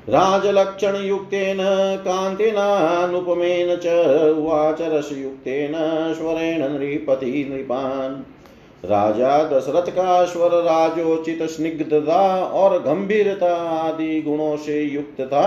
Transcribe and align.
राजलक्षणयुक्तेन, 0.09 1.57
कान्तिनानुपमेन 1.99 3.75
च 3.75 3.85
उवाच 4.29 4.81
रसयुक्तेन 4.81 5.73
स्वरेण 6.13 6.63
नृपति 6.69 7.47
नृपान्। 7.49 8.21
राजा 8.85 9.37
दशरथ 9.43 9.89
का 9.91 10.25
स्वर 10.25 10.51
राजोचित 10.63 11.41
स्निग्धता 11.43 12.43
और 12.45 12.77
गंभीरता 12.79 13.53
आदि 13.69 14.21
गुणों 14.21 14.55
से 14.57 14.81
युक्त 14.83 15.21
था 15.21 15.43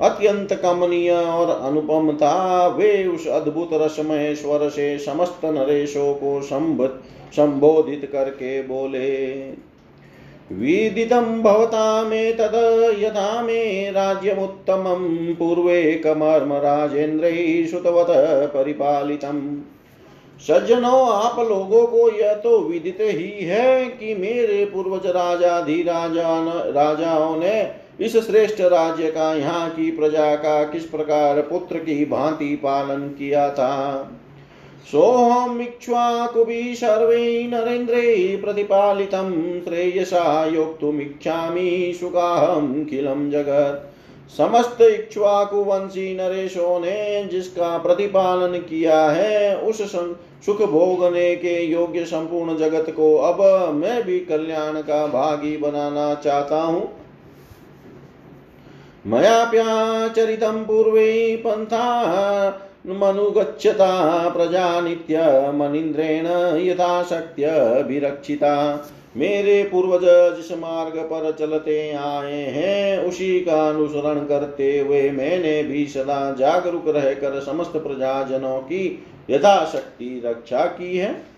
अत्यंत 0.00 0.52
कमनीय 0.52 1.10
और 1.10 1.50
अनुपम 1.50 2.12
था 2.12 2.66
वे 2.68 3.06
उस 3.08 3.26
अद्भुत 3.26 3.70
रसमय 3.72 4.34
स्वर 4.34 4.68
से 4.68 4.98
समस्त 4.98 5.44
नरेशों 5.44 6.12
को 6.14 6.40
संबोधित 7.32 8.08
करके 8.12 8.60
बोले। 8.62 9.36
विदितं 10.50 11.42
भवतामेतद् 11.42 12.54
यथा 13.00 13.42
मे 13.42 13.62
राज्यमुत्तमं 13.90 15.34
पूर्वे 15.34 15.82
कमर्म 15.94 16.52
राजेन्द्रैः 16.54 17.66
श्रुतवत 17.66 18.06
परिपालितम्। 18.54 19.40
सज्जनों, 20.40 21.00
आप 21.08 21.38
लोगों 21.40 21.86
को 21.86 22.08
यह 22.10 22.34
तो 22.34 22.58
विदित 22.60 22.98
ही 23.00 23.44
है 23.44 23.84
कि 23.90 24.14
मेरे 24.14 24.64
पूर्वज 24.64 25.06
राजा 25.06 25.58
राजाओं 26.72 27.36
ने 27.36 27.60
इस 28.00 28.16
श्रेष्ठ 28.26 28.60
राज्य 28.60 29.10
का, 29.10 29.32
यहाँ 29.34 29.68
की 29.70 29.90
प्रजा 29.90 30.34
का 30.36 30.62
किस 30.64 30.84
प्रकार 30.84 31.40
पुत्र 31.40 31.78
की 31.78 32.04
भांति 32.04 32.54
पालन 32.56 33.08
किया 33.08 33.48
था? 33.50 33.72
सोऽहमिक्ष्वाकुभिः 34.84 36.74
सर्वै 36.74 37.50
श्रेयसा 39.64 40.46
समस्त 44.36 44.78
ने 46.80 47.24
जिसका 47.24 47.78
प्रतिपालन 47.78 48.58
किया 48.58 49.10
है, 49.10 49.56
उस 49.56 49.92
सुख 50.46 50.62
भोगने 50.62 51.36
के 51.36 51.64
योग्य 51.64 52.04
संपूर्ण 52.04 52.56
जगत 52.56 52.90
को 52.90 53.16
अब 53.16 53.68
मैं 53.74 54.04
भी 54.04 54.20
कल्याण 54.20 54.74
का 54.82 55.06
भागी 55.06 55.56
बनाना 55.56 56.14
चाहता 56.14 56.62
हूँ। 56.62 56.92
मयाप्याचरितं 59.06 60.64
पूर्वे 60.64 61.36
पंथा 61.36 61.86
मनुगच्छता 62.86 63.86
प्रजा 64.28 64.80
नित्यमनिन्द्रेण 64.80 66.26
यथाशक्त्यभिरक्षिता 66.60 68.52
मेरे 69.16 69.62
पूर्वज 69.62 70.04
जिस 70.36 70.52
मार्ग 70.52 70.98
पर 71.02 71.36
चलते 71.38 71.92
आए 71.92 72.42
हैं, 72.42 72.98
उसी 72.98 73.40
का 73.40 73.68
अनुसरण 73.68 74.18
करते 74.26 74.78
हुए 74.78 75.10
मैंने 75.10 75.62
भी 75.62 75.86
सदा 75.86 76.18
जागरूक 76.32 76.88
रहकर 76.88 77.40
समस्त 77.40 77.72
प्रजाजनों 77.76 78.58
की 78.58 78.82
यथाशक्ति 79.30 80.22
रक्षा 80.24 80.64
की 80.64 80.96
है। 80.96 81.35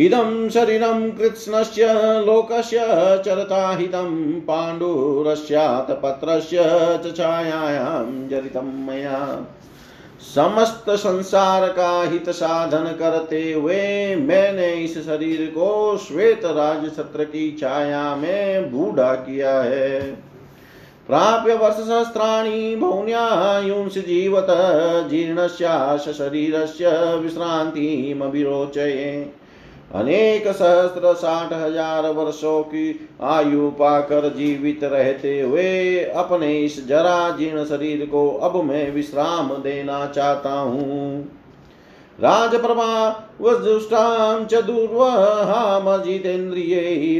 इदं 0.00 0.48
शरीरं 0.48 1.10
कृत्स्नस्य, 1.10 1.86
लोकस्य, 2.26 2.78
चरताहितं 3.26 4.40
पाण्डुरस्यातपत्रस्य 4.40 6.58
च 7.04 7.16
छायायां 7.16 8.28
जरितं 8.28 8.86
मया। 8.86 9.46
समस्त 10.34 10.90
संसार 10.90 11.68
का 11.68 12.02
हित 12.02 12.30
साधन 12.30 12.96
करते 12.98 13.52
हुए 13.52 14.16
मैंने 14.16 14.74
इस 14.74 14.98
शरीर 14.98 15.46
को 15.50 15.98
श्वेत 15.98 16.44
राज 16.44 16.96
छत्र 16.96 17.24
की 17.24 17.56
छाया 17.60 18.16
में 18.16 18.72
बूढ़ा 18.72 19.14
किया 19.14 19.60
है। 19.60 20.00
प्राप्य 21.06 21.54
वर्ष 21.54 21.76
सहस्राणि 21.76 22.76
मौन्यायुंस 22.76 23.98
जीवत, 23.98 24.46
जीर्णस्याश 25.10 26.08
शरीरस्य 26.08 27.16
विश्रान्तिमविरोचये 27.16 29.39
अनेक 29.94 30.46
सहस्त्र 30.48 31.12
साठ 31.14 31.52
हज़ार 31.52 32.06
वर्षों 32.10 32.62
की 32.64 33.08
आयु 33.22 33.70
पाकर 33.70 34.28
जीवित 34.34 34.84
रहते 34.84 35.40
हुए 35.40 35.70
अपने 36.16 36.50
इस 36.58 36.76
जरा 36.86 37.30
जीर्ण 37.30 37.64
शरीर 37.64 38.04
को 38.06 38.22
अब 38.40 38.56
मैं 38.64 38.90
विश्राम 38.92 39.48
देना 39.62 39.98
चाहता 40.06 40.52
हूँ। 40.52 40.98
राजप्रभा 42.18 42.92
वजुष्टां 43.40 44.44
च 44.44 44.54
दुर्वहामजितेन्द्रियै 44.62 45.20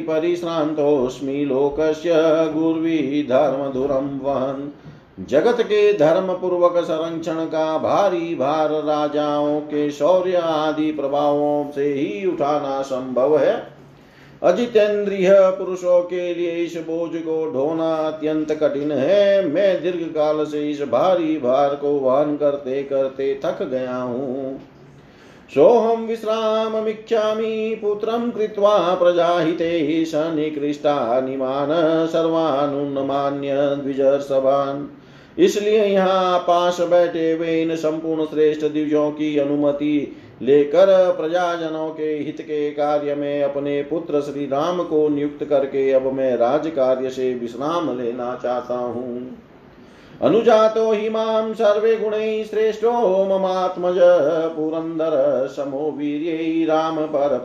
परिश्रान्तोऽस्मि 0.00 1.44
लोकस्य 1.44 2.10
गुर्वी 2.54 2.98
धर्मधुरं 3.31 4.08
वहन्। 4.20 4.62
जगत 5.19 5.56
के 5.60 5.93
धर्म 5.93 6.32
पूर्वक 6.32 6.76
संरक्षण 6.84 7.44
का 7.44 7.78
भारी 7.78 8.34
भार 8.34 8.71
राजाओं 8.71 9.60
के 9.60 9.91
शौर्य 9.91 10.37
आदि 10.37 10.93
प्रभावों 10.93 11.71
से 11.71 11.84
ही 11.84 12.26
उठाना 12.26 12.82
संभव 12.82 13.38
है। 13.38 13.53
अजितेंद्रिय 14.43 15.28
पुरुषों 15.59 16.00
के 16.03 16.34
लिए 16.34 16.50
इस 16.50 16.76
बोझ 16.76 17.10
को 17.16 17.50
ढोना 17.53 17.94
अत्यंत 17.94 18.53
कठिन 18.53 18.93
है। 18.93 19.47
मैं 19.49 19.82
दीर्घ 19.82 20.03
काल 20.15 20.44
से 20.44 20.70
इस 20.70 20.81
भारी 20.82 21.37
भार 21.38 21.75
को 21.75 21.88
वहन 21.88 22.37
करते 22.37 22.82
करते 22.82 23.41
थक 23.44 23.62
गया 23.62 23.97
हूँ। 23.97 24.59
सोहम 25.50 26.04
विश्राममिच्छामि 26.04 27.78
पुत्रं 27.82 28.31
कृत्वा 28.31 28.94
प्रजाहिते 28.94 29.70
सर्वानुन 30.75 32.06
सर्वानुन्मान्य 32.06 33.56
द्विजर्षभान्। 33.76 34.87
इसलिए 35.41 35.84
यहाँ 35.84 36.39
पास 36.39 36.81
बैठे 36.81 37.31
हुए 37.33 37.61
इन 37.62 37.75
संपूर्ण 37.77 38.25
श्रेष्ठ 38.25 38.65
दिव्यों 38.65 39.11
की 39.11 39.37
अनुमति 39.38 40.17
लेकर 40.43 40.87
प्रजाजनों 41.12 41.88
के 41.91 42.12
हित 42.17 42.41
के 42.41 42.70
कार्य 42.70 43.14
में 43.14 43.43
अपने 43.43 43.82
पुत्र 43.82 44.20
श्री 44.20 44.47
राम 44.47 44.82
को 44.82 45.09
नियुक्त 45.09 45.44
करके 45.44 45.91
अब 45.93 46.12
मैं 46.12 46.37
राज 46.37 46.67
कार्य 46.67 47.11
से 47.11 47.32
विश्राम 47.35 47.99
लेना 47.99 48.35
चाहता 48.43 48.75
हूँ। 48.75 49.38
अनुजातो 50.23 50.93
हि 50.93 51.09
माँ 51.09 51.55
सर्वे 51.55 51.97
गुणैः 51.97 52.44
श्रेष्ठो 52.44 52.93
ममात्मज 53.29 53.99
पुरंदर 54.56 55.47
समो 55.56 55.91
वीर्यै 55.91 56.64
राम 56.64 56.97
पर 57.06 57.38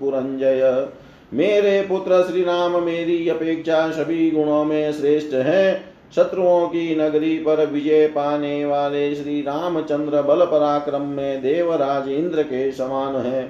पुरंजय। 0.00 0.88
मेरे 1.32 1.80
पुत्र 1.82 2.22
श्री 2.22 2.42
राम, 2.42 2.82
मेरी 2.82 3.28
अपेक्षा 3.28 3.90
सभी 3.90 4.30
गुणों 4.30 4.64
में 4.64 4.92
श्रेष्ठ 4.92 5.34
हैं। 5.34 5.91
शत्रुओं 6.16 6.66
की 6.68 6.94
नगरी 6.96 7.36
पर 7.38 7.64
विजय 7.66 8.06
पाने 8.06 8.64
वाले 8.64 9.14
श्री 9.14 9.40
रामचंद्र 9.40 10.22
बल 10.22 10.44
पराक्रम 10.44 11.02
में 11.02 11.42
देवराज 11.42 12.08
इंद्र 12.08 12.42
के 12.42 12.70
समान 12.72 13.16
है। 13.16 13.42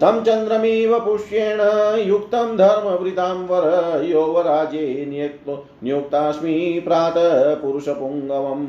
तम 0.00 0.20
चंद्रमीव 0.22 0.98
पुष्येण 1.00 1.60
युक्त 2.08 2.34
धर्मवृतांबर 2.34 4.04
योवराजे 4.04 5.06
नियुक्तास्मि 5.82 6.82
प्रातः 6.84 7.54
पुरुषपुङ्गवम् 7.54 8.66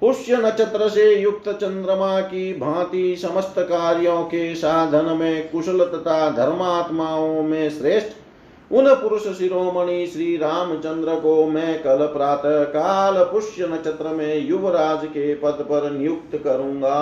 पुष्य 0.00 0.36
नक्षत्र 0.36 0.88
से 0.88 1.14
युक्त 1.14 1.48
चंद्रमा 1.50 2.20
की 2.20 2.52
भांति 2.52 3.16
समस्त 3.16 3.54
कार्यों 3.58 4.22
के 4.24 4.54
साधन 4.54 5.16
में 5.16 5.48
कुशल 5.50 5.84
तथा 5.84 6.30
धर्मात्माओं 6.30 7.42
में 7.42 7.70
श्रेष्ठ 7.70 8.16
उन 8.70 8.94
पुरुष 8.94 9.26
शिरोमणि 9.38 10.06
श्री 10.06 10.36
रामचंद्र 10.36 11.14
को 11.14 11.46
मैं 11.46 11.82
कल 11.82 12.06
प्रातः 12.06 12.62
काल 12.64 13.22
पुष्य 13.24 13.66
नक्षत्र 13.66 14.08
में 14.08 14.48
युवराज 14.48 15.06
के 15.06 15.34
पद 15.34 15.66
पर 15.68 15.90
नियुक्त 15.90 16.36
करूँगा। 16.36 16.96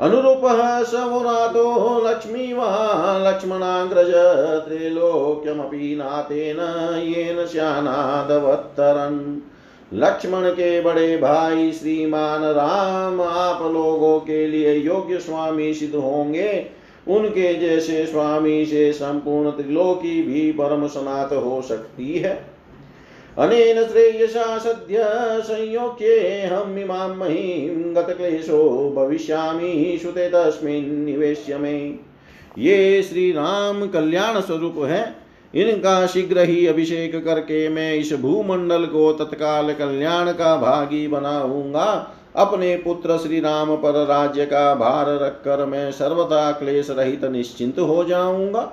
अनुरूप 0.00 0.40
समुरातो 0.86 1.64
लक्ष्मी 2.06 2.52
वहा 2.52 3.18
लक्ष्मणाग्रज 3.18 4.10
त्रैलोक्यमपि 4.68 5.94
नातेन 5.98 6.60
येन 7.02 7.46
श्यानादवत्तरन्। 7.46 9.20
लक्ष्मण 9.92 10.48
के 10.50 10.80
बड़े 10.80 11.16
भाई 11.16 11.72
श्रीमान 11.72 12.44
राम, 12.44 13.20
आप 13.22 13.62
लोगों 13.62 14.18
के 14.20 14.46
लिए 14.46 14.74
योग्य 14.74 15.18
स्वामी 15.18 15.74
सिद्ध 15.74 15.94
होंगे। 15.94 16.52
उनके 17.08 17.54
जैसे 17.54 18.04
स्वामी 18.06 18.64
से 18.66 18.92
संपूर्ण 18.92 19.50
त्रिलोकी 19.50 20.22
भी 20.22 20.50
परम 20.52 20.86
सनात 20.86 21.32
हो 21.32 21.60
सकती 21.62 22.18
है। 22.18 22.34
अनेन 23.38 23.82
श्रेयसा 23.84 24.58
सद्य 24.58 25.04
संयोग्ये 25.42 26.42
हम 26.42 26.78
इमां 26.78 27.08
महीं 27.16 27.68
गतक्लेशो 27.94 28.90
भविष्यामि 28.96 29.98
श्रुते 30.02 30.28
तस्मिन् 30.28 31.04
निवेश्य 31.04 31.58
में। 31.58 31.98
ये 32.58 33.02
श्री 33.02 33.30
राम 33.32 33.86
कल्याण 33.86 34.40
स्वरूप 34.40 34.74
है। 34.78 35.04
इनका 35.54 36.06
शीघ्र 36.06 36.40
ही 36.40 36.66
अभिषेक 36.66 37.24
करके 37.24 37.68
मैं 37.68 37.94
इस 37.94 38.12
भूमंडल 38.12 38.84
को 38.84 39.12
तत्काल 39.12 39.72
कल्याण 39.72 40.32
का 40.32 40.56
भागी 40.56 41.06
बनाऊँगा। 41.08 42.12
अपने 42.36 42.76
पुत्र 42.76 43.16
श्री 43.18 43.40
राम 43.40 43.74
पर 43.76 44.04
राज्य 44.06 44.46
का 44.46 44.74
भार 44.74 45.06
रखकर 45.18 45.64
मैं 45.66 45.90
सर्वथा 45.92 46.50
क्लेश 46.52 46.90
रहित 46.90 47.24
निश्चिंत 47.24 47.78
हो 47.78 48.02
जाऊँगा। 48.04 48.72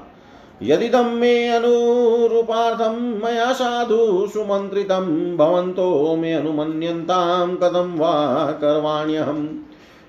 यदिदं 0.63 1.09
मे 1.11 1.47
अनुरूपार्थं 1.47 2.99
मया 3.23 3.51
साधु 3.53 4.27
सुमन्त्रितं 4.33 5.05
भवन्तो 5.37 6.15
मे 6.15 6.33
अनुमन्यन्तां 6.33 7.55
कथं 7.55 7.97
वा 7.99 8.13
करवाण्यहम् 8.61 9.47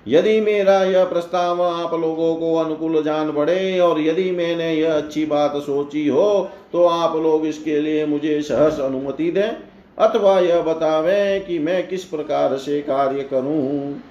यदि 0.05 0.39
मेरा 0.41 0.83
यह 0.83 1.05
प्रस्ताव 1.05 1.61
आप 1.63 1.93
लोगों 1.93 2.35
को 2.35 2.55
अनुकूल 2.55 3.01
जान 3.03 3.31
पड़े 3.31 3.79
और 3.79 4.01
यदि 4.01 4.29
मैंने 4.31 4.73
यह 4.73 4.93
अच्छी 4.93 5.25
बात 5.25 5.55
सोची 5.57 6.07
हो 6.07 6.27
तो 6.71 6.85
आप 6.85 7.15
लोग 7.15 7.45
इसके 7.45 7.79
लिए 7.81 8.05
मुझे 8.05 8.41
सहस 8.41 8.79
अनुमति 8.79 9.31
दें। 9.31 9.51
अथवा 9.97 10.39
यह 10.39 10.61
बतावे 10.61 11.39
कि 11.39 11.59
मैं 11.59 11.87
किस 11.87 12.03
प्रकार 12.03 12.57
से 12.57 12.81
कार्य 12.81 13.23
करूँ। 13.23 14.01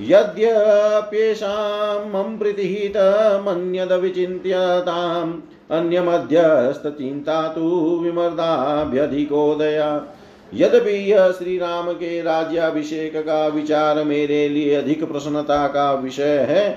यद्यप्येषां 0.00 1.58
प्रीतिहितमन्यद 2.38 3.92
विचिन्त्यताम् 3.92 5.32
अन्यमध्यस्तचिन्ता 5.70 7.42
तु 7.48 7.68
विमर्दाभ्यधिकोदया। 8.02 9.88
यद्यपि 10.52 10.96
यह 11.12 11.30
श्री 11.30 11.58
राम 11.58 11.92
के 11.92 12.20
राज्याभिषेक 12.22 13.16
का 13.16 13.46
विचार 13.46 14.02
मेरे 14.04 14.48
लिए 14.48 14.74
अधिक 14.74 15.04
प्रसन्नता 15.04 15.66
का 15.66 15.92
विषय 15.94 16.38
है, 16.48 16.70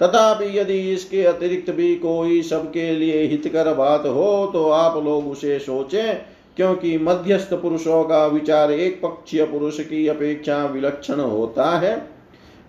तथापि 0.00 0.58
यदि 0.58 0.78
इसके 0.92 1.22
अतिरिक्त 1.24 1.70
भी 1.70 1.94
कोई 1.96 2.42
सबके 2.42 2.90
लिए 2.92 3.22
हितकर 3.22 3.72
बात 3.74 4.06
हो 4.06 4.50
तो 4.52 4.68
आप 4.70 5.04
लोग 5.04 5.30
उसे 5.30 5.58
सोचें। 5.58 6.20
क्योंकि 6.58 6.96
मध्यस्थ 6.98 7.54
पुरुषों 7.54 8.02
का 8.04 8.26
विचार 8.26 8.70
एक 8.70 9.00
पक्षीय 9.02 9.44
पुरुष 9.44 9.80
की 9.80 10.06
अपेक्षा 10.08 10.64
विलक्षण 10.66 11.20
होता 11.20 11.70
है। 11.78 11.96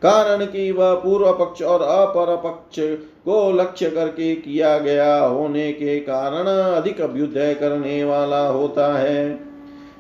कारण 0.02 0.46
कि 0.46 0.72
वह 0.72 0.94
पूर्व 0.94 1.32
पक्ष 1.34 1.62
और 1.62 1.82
अपर 1.82 2.36
पक्ष 2.36 2.80
को 3.26 3.52
लक्ष्य 3.52 3.90
करके 3.90 4.34
किया 4.36 4.78
गया 4.78 5.18
होने 5.20 5.72
के 5.74 6.00
कारण 6.00 6.48
अधिक 6.76 7.02
अभ्युदय 7.02 7.54
करने 7.54 8.04
वाला 8.04 8.48
होता 8.48 8.94
है। 8.94 9.40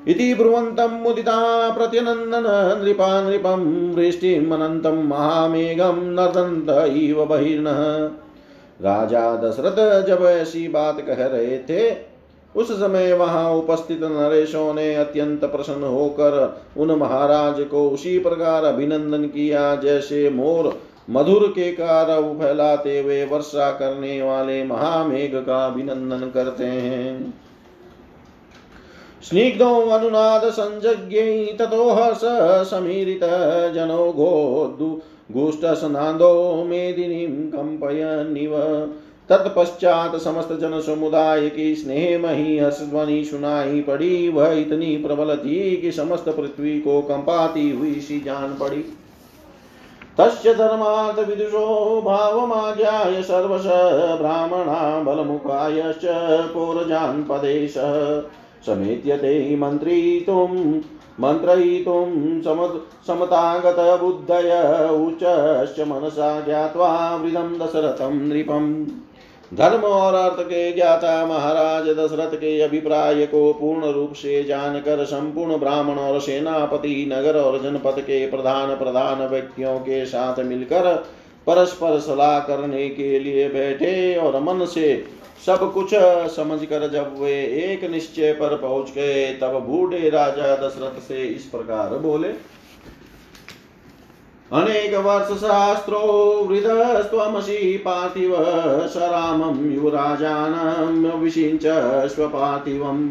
इति 0.07 0.33
मुदिता 0.33 1.69
प्रत्यनन्दन 1.69 2.45
नृपा 2.83 3.09
नृपं 3.21 3.65
वृष्टिमनन्तं 3.95 5.03
महामेघं 5.03 5.95
नर्दन्त 6.11 6.69
इव 6.93 7.25
बहिर्नः। 7.25 7.81
राजा 8.81 9.35
दशरथ 9.35 10.07
जब 10.07 10.25
ऐसी 10.25 10.67
बात 10.67 11.01
कह 11.01 11.25
रहे 11.25 11.57
थे 11.59 12.08
उस 12.55 12.71
समय 12.71 13.13
वहाँ 13.13 13.49
उपस्थित 13.53 14.03
नरेशों 14.03 14.73
ने 14.73 14.93
अत्यंत 14.95 15.45
प्रसन्न 15.45 15.83
होकर 15.83 16.61
उन 16.77 16.91
महाराज 16.91 17.61
को 17.61 17.89
उसी 17.89 18.17
प्रकार 18.19 18.63
अभिनंदन 18.63 19.23
किया, 19.25 19.75
जैसे 19.75 20.29
मोर 20.29 20.71
मधुर 21.09 21.47
के 21.47 21.71
कार 21.71 22.07
फैलाते 22.39 22.99
हुए 22.99 23.23
वर्षा 23.25 23.71
करने 23.71 24.21
वाले 24.21 24.63
महामेघ 24.63 25.35
का 25.35 25.65
अभिनंदन 25.65 26.29
करते 26.29 26.63
हैं। 26.63 27.33
स्निग्धो 29.23 29.69
अनुनाद 29.89 30.49
संज्ञै 30.49 31.57
ततो 31.59 31.89
हर्ष 31.89 32.21
समीरित 32.69 33.23
जनो 33.75 34.11
गोदु 34.11 34.89
गुष्टसनादो 35.31 36.63
मेदिनीं 36.63 37.27
कम्पयन्निव 37.51 38.53
तत्पश्चात 39.29 40.15
समस्त 40.15 40.53
जन 40.53 40.81
समुदाय 40.81 41.49
की 41.49 41.75
स्नेह 41.75 42.19
मही 42.19 42.57
हर्षध्वनि 42.59 43.25
सुनाई 43.25 43.81
पड़ी, 43.81 44.29
वह 44.29 44.49
इतनी 44.49 44.97
प्रबल 44.97 45.35
थी 45.35 45.77
कि 45.77 45.91
समस्त 45.91 46.29
पृथ्वी 46.29 46.79
को 46.79 47.01
कंपाती 47.01 47.69
हुई 47.69 47.93
सी 47.93 48.19
जान 48.19 48.57
पड़ी। 48.59 48.83
तस्य 50.17 50.53
धर्मात् 50.53 51.19
विदुषो 51.19 52.01
भावमाज्ञाय 52.05 53.21
सर्वश, 53.23 53.65
ब्राह्मणा 54.19 55.03
बलमुखायश्च 55.03 56.01
पौरजान्पदेशः 56.53 58.21
समेत्यते 58.65 59.55
मन्त्रीतुं 59.55 60.81
मन्त्रयितुं 61.19 62.41
सम 62.41 62.79
समतागतबुद्धय 63.07 64.51
उच्चश्च 65.07 65.87
मनसा 65.87 66.41
ज्ञात्वा 66.41 67.15
वृदं 67.15 67.59
दशरथं 67.59 68.13
नृपम्। 68.15 68.85
धर्म 69.51 69.81
और 69.81 70.13
अर्थ 70.13 70.41
के 70.41 70.71
ज्ञाता 70.73 71.25
महाराज 71.25 71.87
दशरथ 71.89 72.35
के 72.35 72.59
अभिप्राय 72.61 73.25
को 73.25 73.51
पूर्ण 73.53 73.91
रूप 73.91 74.13
से 74.13 74.43
जानकर 74.43 75.03
संपूर्ण 75.05 75.57
ब्राह्मण 75.57 75.95
और 75.95 76.19
सेनापति, 76.21 77.09
नगर 77.11 77.37
और 77.37 77.61
जनपद 77.63 78.01
के 78.01 78.25
प्रधान 78.31 78.75
प्रधान 78.75 79.25
व्यक्तियों 79.27 79.79
के 79.79 80.05
साथ 80.05 80.39
मिलकर 80.39 80.93
परस्पर 81.47 81.99
सलाह 81.99 82.39
करने 82.39 82.89
के 82.89 83.19
लिए 83.19 83.49
बैठे 83.49 84.15
और 84.15 84.39
मन 84.39 84.65
से 84.65 85.03
सब 85.45 85.71
कुछ 85.73 85.89
समझकर 86.35 86.87
जब 86.89 87.19
वे 87.19 87.33
एक 87.63 87.89
निश्चय 87.91 88.33
पर 88.33 88.55
पहुँच 88.57 88.91
गए, 88.95 89.25
तब 89.33 89.59
बूढ़े 89.67 90.09
राजा 90.09 90.55
दशरथ 90.57 91.01
से 91.01 91.23
इस 91.23 91.45
प्रकार 91.45 91.97
बोले 91.97 92.29
अनेक 94.51 94.93
वर्ष 94.95 95.31
शास्त्रो 95.39 95.97
वृदस्त्वमसि 96.49 97.81
पार्थिव 97.85 98.35
स 98.87 98.93
रामं 98.95 99.59
युवराजानं 99.71 101.19
विषिञ्च 101.19 101.65
स्वपार्थिवम्। 102.07 103.07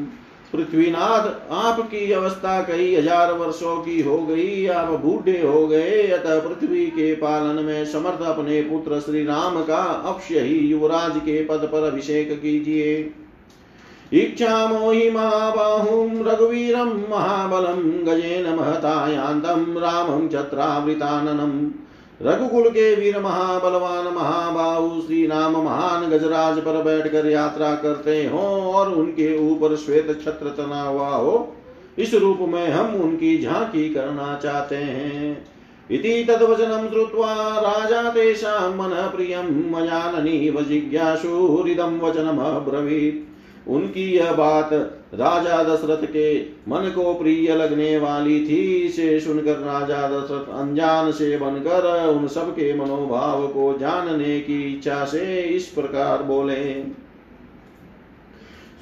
पृथ्वीनाथ 0.52 1.28
आपकी 1.52 2.12
अवस्था 2.12 2.60
कई 2.62 2.94
हज़ार 2.96 3.32
वर्षों 3.32 3.76
की 3.76 4.00
हो 4.02 4.18
गई, 4.18 4.66
आप 4.66 4.88
बूढ़े 5.00 5.40
हो 5.42 5.66
गए, 5.66 6.02
अतः 6.08 6.40
पृथ्वी 6.40 6.86
के 6.86 7.14
पालन 7.14 7.64
में 7.64 7.84
समर्थ 7.84 8.22
अपने 8.26 8.60
पुत्र 8.62 9.00
श्री 9.00 9.24
राम 9.24 9.62
का 9.62 9.82
अवश्य 9.82 10.40
ही 10.40 10.58
युवराज 10.58 11.16
के 11.16 11.44
पद 11.44 11.68
पर 11.72 11.82
अभिषेक 11.82 12.32
कीजिए। 12.42 13.02
इच्छा 14.12 14.66
मोहि 14.66 15.10
महाबाहुं 15.10 16.24
रघुवीरं 16.24 17.10
महाबलं 17.10 18.06
गजेन 18.06 18.54
महतायान्तं 18.54 19.80
रामं 19.80 20.28
चत्रावृताननम् 20.28 21.70
रघुकुल 22.22 22.70
के 22.70 22.94
वीर 22.94 23.20
महाबलवान 23.20 24.14
महाबाहु 24.14 25.00
श्री 25.00 25.26
राम 25.26 25.52
महान 25.52 26.10
गजराज 26.10 26.58
पर 26.58 26.82
बैठकर 26.82 27.26
यात्रा 27.26 27.74
करते 27.74 28.26
हो 28.26 28.38
और 28.72 28.94
उनके 28.94 29.50
ऊपर 29.50 29.76
श्वेत 29.76 30.20
छत्र 30.24 30.48
तना 30.48 30.82
हुआ 30.82 31.08
हो, 31.08 31.56
इस 31.98 32.14
रूप 32.14 32.38
में 32.40 32.68
हम 32.68 32.94
उनकी 32.94 33.42
झांकी 33.42 33.94
करना 33.94 34.40
चाहते 34.42 34.76
हैं। 34.76 35.46
इति 35.90 36.24
तद्वचनं 36.28 36.88
श्रुत्वा 36.88 37.34
राजा 37.58 38.10
तेषां 38.10 38.76
मनः 38.76 39.06
प्रियं 39.06 39.44
मयाननीव 39.44 40.62
जिज्ञासुरिदं 40.62 42.00
वचनमब्रवीत्। 42.00 43.37
उनकी 43.68 44.04
यह 44.16 44.32
बात 44.32 44.72
राजा 45.14 45.62
दशरथ 45.62 46.04
के 46.06 46.40
मन 46.68 46.92
को 46.94 47.14
प्रिय 47.14 47.54
लगने 47.54 47.98
वाली 47.98 48.40
थी, 48.46 48.60
इसे 48.86 49.20
सुनकर 49.20 49.58
राजा 49.58 50.08
दशरथ 50.08 50.52
अनजान 50.54 51.10
से 51.12 51.36
बनकर 51.38 52.08
उन 52.08 52.26
सब 52.28 52.50
के 52.52 52.72
मनोभाव 52.74 53.46
को 53.48 53.78
जानने 53.78 54.40
की 54.40 54.62
इच्छा 54.74 55.04
से 55.04 55.42
इस 55.42 55.66
प्रकार 55.66 56.22
बोले 56.22 56.82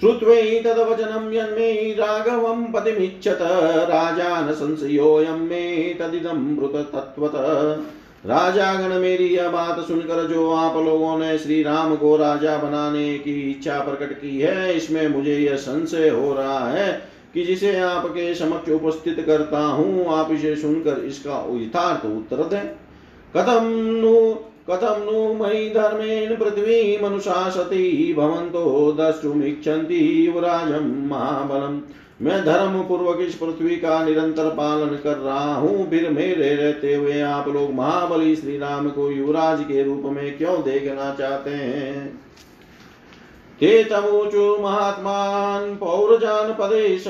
श्रुत्वैतद्वचनं 0.01 1.33
यन्मे 1.35 1.73
राघवं 1.93 2.65
पतिमिच्छत 2.73 3.39
राजा 3.91 4.41
न 4.41 4.53
संशयोऽयं 4.53 5.39
मे 5.41 5.95
तदिदं 6.01 6.57
राजागण 8.27 8.99
मेरी 9.01 9.27
यह 9.27 9.49
बात 9.49 9.79
सुनकर 9.81 10.27
जो 10.27 10.51
आप 10.53 10.77
लोगों 10.77 11.19
ने 11.19 11.37
श्री 11.39 11.63
राम 11.63 11.95
को 11.97 12.17
राजा 12.17 12.57
बनाने 12.59 13.19
की 13.19 13.35
इच्छा 13.51 13.79
प्रकट 13.81 14.13
की 14.13 14.39
है, 14.41 14.75
इसमें 14.77 15.07
मुझे 15.09 15.37
यह 15.37 15.57
संशय 15.57 16.09
हो 16.09 16.33
रहा 16.35 16.69
है 16.69 16.91
कि 17.35 17.45
जिसे 17.45 17.79
आपके 17.81 18.35
समक्ष 18.35 18.71
उपस्थित 18.71 19.25
करता 19.27 19.59
हूँ, 19.59 20.07
आप 20.09 20.33
इसे 20.33 20.55
सुनकर 20.57 21.05
इसका 21.05 21.45
यथार्थ 21.55 22.07
उत्तर 22.07 22.43
दें। 22.47 22.67
कथम 23.35 23.71
नु 24.01 24.15
कथम 24.71 25.03
नु 25.05 25.35
मयि 25.35 25.69
धर्मेण 25.71 26.37
पृथ्वी 26.37 26.99
मनुशासति 27.03 28.15
भवन्तो 28.19 28.93
द्रष्टुमिच्छन्ति 28.93 30.27
युवराजं 30.27 31.09
महाबलम् 31.09 31.81
मैं 32.23 32.45
धर्म 32.45 32.83
पूर्वक 32.83 33.19
इस 33.21 33.35
पृथ्वी 33.35 33.77
का 33.77 34.05
निरंतर 34.05 34.49
पालन 34.49 34.87
कर 34.87 35.17
रहा 35.17 35.55
हूँ। 35.55 35.91
फिर 35.91 36.11
मेरे 36.11 36.55
रहते 36.55 36.95
हुए 36.95 37.21
आप 37.21 37.49
लोग 37.49 37.75
महाबली 37.75 38.37
श्री 38.37 38.59
राम 38.59 38.91
को 38.91 39.11
युवराज 39.11 39.61
के 39.61 39.83
रूप 39.83 40.03
में 40.05 40.39
क्यों 40.39 40.63
देखना 40.63 41.15
चाहते 41.19 41.51
हैं? 41.51 42.17
ते 43.61 43.85
तमूचु 43.85 44.57
महात्मान 44.61 45.77
पौरजान 45.77 46.53
पदेश 46.53 47.09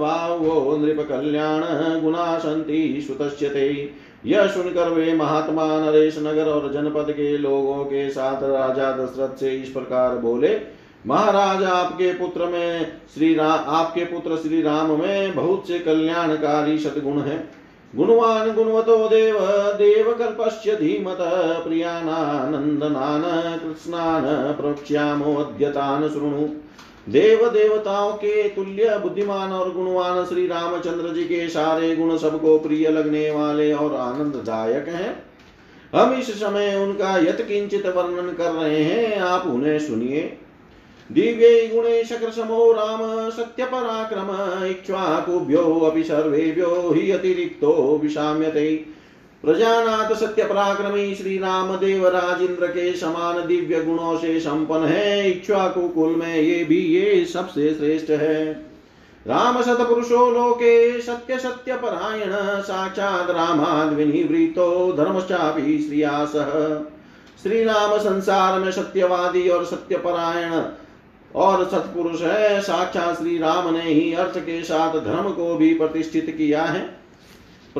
भावो 0.00 0.76
नृप 0.76 1.06
कल्याण 1.08 1.60
गुणा 2.00 2.38
संति 2.38 3.04
सुतस्यते। 3.06 3.90
यह 4.26 4.46
सुनकर 4.46 4.88
वे 4.88 5.14
महात्मा 5.14 5.80
नरेश 5.80 6.18
नगर 6.18 6.44
और 6.46 6.72
जनपद 6.72 7.06
के 7.10 7.38
लोगों 7.38 7.84
के 7.84 8.10
साथ 8.10 8.42
राजा 8.42 8.92
दशरथ 8.92 9.38
से 9.40 9.50
इस 9.50 9.68
प्रकार 9.68 10.16
बोले, 10.16 10.60
महाराज, 11.06 11.64
आपके 11.64 12.12
पुत्र 12.12 12.46
में 12.46 12.92
श्री 13.14 13.34
राम 13.34 13.58
आपके 13.66 14.04
पुत्र 14.04 14.36
श्री 14.36 14.62
राम 14.62 15.00
में 15.00 15.34
बहुत 15.34 15.68
से 15.68 15.78
कल्याणकारी 15.78 16.78
सदगुण 16.78 17.20
है। 17.20 17.50
गुणवान 17.96 18.54
गुणवतो 18.54 19.08
देव 19.08 19.38
देव 19.78 20.12
कल्पस्य 20.18 20.72
धीमत, 20.72 21.16
प्रियानानंदनान, 21.66 23.22
कृष्णान 23.58 24.52
प्रक्ष्यामोद्यतान 24.52 26.08
शृणु। 26.08 26.46
देव 27.08 27.48
देवताओं 27.48 28.12
के 28.12 28.48
तुल्य, 28.48 28.98
बुद्धिमान 28.98 29.52
और 29.52 29.72
गुणवान 29.72 30.24
श्री 30.24 30.46
रामचंद्र 30.46 31.14
जी 31.14 31.24
के 31.24 31.48
सारे 31.48 31.96
गुण 31.96 32.16
सबको 32.16 32.58
प्रिय 32.58 32.88
लगने 32.88 33.30
वाले 33.30 33.72
और 33.72 33.94
आनंददायक 33.94 34.88
हैं। 34.88 35.22
हम 35.94 36.14
इस 36.14 36.40
समय 36.40 36.74
उनका 36.74 37.16
यत 37.18 37.44
किंचित 37.48 37.86
वर्णन 37.86 38.32
कर 38.32 38.50
रहे 38.52 38.82
हैं, 38.82 39.20
आप 39.20 39.46
उन्हें 39.46 39.78
सुनिए। 39.78 40.38
दिव्य 41.12 41.70
गुणे 41.74 42.04
शक्र 42.04 42.30
समो 42.30 42.72
राम, 42.72 43.30
सत्यपराक्रम 43.30 44.66
इक्ष्वाकुभ्यो 44.66 45.80
अपि 45.80 46.02
सर्वेभ्यो 46.02 46.92
हि 46.94 47.10
अतिरिक्तो 47.10 48.00
विशाम्यते। 48.02 48.99
प्रजानाथ 49.44 50.14
सत्य 50.14 50.44
पराक्रमी 50.44 51.14
श्री 51.14 51.38
राम 51.38 51.76
देव 51.76 52.06
राजेंद्र 52.08 52.66
के 52.66 52.92
समान 52.96 53.46
दिव्य 53.46 53.84
गुणों 53.84 54.18
से 54.18 54.40
संपन्न 54.40 54.84
है। 54.84 55.30
इक्ष्वाकु 55.30 55.88
कुल 55.88 56.14
में 56.16 56.36
ये 56.36 56.64
भी 56.64 56.76
ये 56.76 57.24
सबसे 57.24 57.74
श्रेष्ठ 57.74 58.10
है। 58.10 58.52
राम 59.26 59.62
सतपुरुषो 59.62 60.30
लोके 60.30 61.00
सत्य 61.00 61.38
सत्य 61.38 61.76
परायण, 61.76 62.32
साक्षात 62.62 63.30
रामाद 63.30 63.92
विनिवृतो 63.92 64.92
धर्मश्चापि 64.92 65.78
श्रियासः। 65.88 66.84
श्री 67.42 67.64
राम 67.64 67.98
संसार 67.98 68.60
में 68.60 68.72
सत्यवादी 68.72 69.48
और 69.48 69.64
सत्यपरायण 69.64 70.62
और 71.34 71.64
सत्पुरुष 71.64 72.20
है। 72.20 72.60
साक्षात 72.60 73.18
श्री 73.18 73.38
राम 73.38 73.74
ने 73.74 73.82
ही 73.82 74.12
अर्थ 74.12 74.38
के 74.38 74.62
साथ 74.62 75.00
धर्म 75.00 75.30
को 75.30 75.54
भी 75.54 75.74
प्रतिष्ठित 75.74 76.34
किया 76.38 76.62
है। 76.62 76.99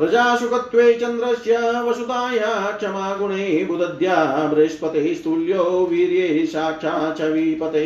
प्रजाशुकत्वे 0.01 0.93
चन्द्रस्य 0.93 1.57
वसुताया 1.81 2.71
क्षमा 2.71 3.15
गुणे 3.15 3.65
बुदध्या 3.65 4.15
बृहस्पते 4.53 5.13
स्तुल्यो 5.15 5.63
वीर्ये 5.63 6.45
साक्षात् 6.45 7.17
छविपते 7.17 7.83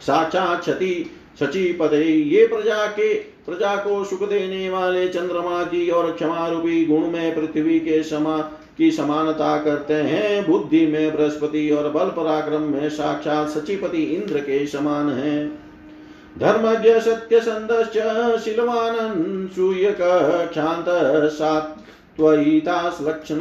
साक्षात् 0.00 0.60
क्षति 0.60 1.10
सचिपते। 1.40 2.02
ये 2.04 2.46
प्रजा 2.46 2.86
के, 2.86 3.14
प्रजा 3.14 3.74
को 3.76 4.04
सुख 4.04 4.28
देने 4.28 4.70
वाले 4.70 5.08
चंद्रमा 5.08 5.62
की 5.64 5.88
और 5.90 6.12
क्षमा 6.12 6.48
रूपी 6.48 6.84
गुण 6.84 7.06
में 7.06 7.34
पृथ्वी 7.34 7.80
के 7.80 8.02
समा, 8.02 8.38
की 8.78 8.90
समानता 8.90 9.56
करते 9.62 9.94
हैं। 9.94 10.46
बुद्धि 10.50 10.86
में 10.86 11.16
बृहस्पति 11.16 11.70
और 11.70 11.90
बल 11.90 12.10
पराक्रम 12.10 12.62
में 12.62 12.88
साक्षात 12.90 13.48
सचिपति 13.48 14.02
इंद्र 14.02 14.40
के 14.40 14.66
समान 14.66 15.08
है। 15.08 15.69
धर्मज्ञ 16.38 17.00
सत्य 17.00 17.40
संदश्च 17.40 17.98
शिलवानन् 18.44 19.48
क्षान्त 19.48 20.84
सात्वयिताश्लक्षण 21.32 23.38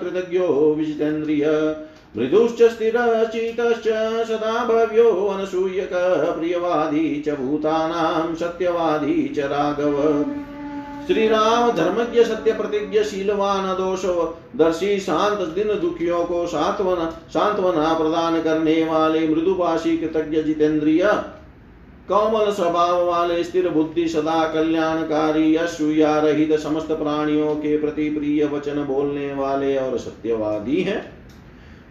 कृतज्ञो 0.00 0.74
विजितेन्द्रिय 0.74 1.76
मृदुश्च 2.16 2.62
स्थिरचितश्च 2.62 3.88
सदा 4.28 4.64
भव्यो 4.64 5.26
अनसूयक 5.26 5.90
प्रियवादी 6.38 7.24
च 7.26 7.30
भूतानां 7.30 8.34
सत्यवादी 8.34 9.28
च 9.28 9.38
राघव। 9.38 10.24
श्री 11.06 11.28
राम 11.28 11.70
धर्मज्ञ 11.70 12.24
सत्य 12.24 12.52
प्रतिज्ञ 12.52 13.02
शीलवान 13.02 13.76
दोष 13.76 14.00
दर्शी 14.56 15.00
शांत 15.00 15.54
दिन 15.54 15.80
दुखियों 15.80 16.24
को 16.24 16.46
सात्वना 16.46 17.18
सांत्वना 17.28 17.94
प्रदान 17.94 18.42
करने 18.42 18.84
वाले 18.84 19.28
मृदुभाषी 19.28 19.96
कृतज्ञ 19.96 20.42
जितेंद्रिय 20.42 21.12
कोमल 22.12 22.52
स्वभाव 22.52 23.06
वाले, 23.06 23.44
स्थिर 23.44 23.68
बुद्धि, 23.68 24.08
सदा 24.08 24.52
कल्याणकारी 24.52 25.56
असूया 25.56 26.18
रहित 26.18 26.60
समस्त 26.60 26.88
प्राणियों 26.88 27.54
के 27.54 27.78
प्रति 27.78 28.10
प्रिय 28.10 28.44
वचन 28.44 28.84
बोलने 28.84 29.34
वाले 29.34 29.76
और 29.76 29.98
सत्यवादी 29.98 30.80
हैं। 30.80 31.12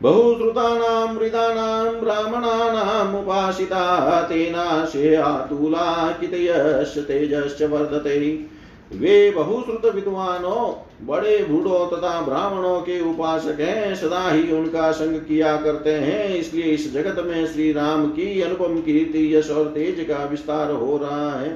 बहुश्रुतानां 0.01 1.15
मृदानां 1.15 2.01
ब्राह्मणानाम् 2.01 3.15
उपासिता 3.15 4.21
तेनाशयातुला 4.21 6.11
कितयश्च 6.11 6.97
तेजश्च 6.97 7.61
वर्धते। 7.61 8.58
वे 8.93 9.31
बहुश्रुत 9.31 9.95
विद्वानों, 9.95 10.85
बड़े 11.07 11.43
बूढ़ों 11.43 11.87
तथा 11.87 12.21
ब्राह्मणों 12.21 12.79
के 12.81 13.09
उपासक 13.09 13.59
हैं, 13.59 13.95
सदा 13.95 14.31
ही 14.31 14.51
उनका 14.51 14.91
संग 14.91 15.15
किया 15.15 15.57
करते 15.57 15.89
हैं। 15.89 16.35
इसलिए 16.35 16.63
इस 16.63 16.93
जगत 16.93 17.23
में 17.25 17.47
श्री 17.47 17.71
राम 17.73 18.05
की 18.05 18.41
अनुपम 18.41 18.81
कीर्ति, 18.81 19.35
यश 19.35 19.49
और 19.49 19.65
तेज 19.65 20.05
का 20.09 20.25
विस्तार 20.25 20.71
हो 20.71 20.97
रहा 20.97 21.31
है। 21.39 21.49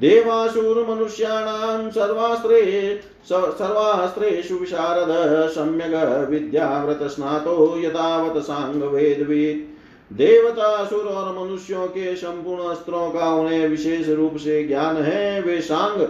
देवासुर 0.00 0.86
मनुष्याणां 0.90 1.90
सर्वास्त्रे 1.90 3.00
सर्वास्त्रेषु 3.28 4.54
विशारद, 4.54 5.08
सम्यग 5.48 6.28
विद्याव्रत 6.30 7.02
स्नातो 7.02 7.78
यथावत 7.78 8.42
सांग 8.42 8.82
वेदविद 8.82 9.71
देवता, 10.16 10.66
असुर 10.66 11.04
और 11.04 11.44
मनुष्यों 11.44 11.86
के 11.86 12.16
संपूर्ण 12.16 12.62
अस्त्रों 12.62 13.10
का 13.10 13.34
उन्हें 13.34 13.68
विशेष 13.68 14.08
रूप 14.08 14.36
से 14.36 14.64
ज्ञान 14.64 14.96
है। 14.96 15.42
वे 15.42 15.60
सांग, 15.60 16.00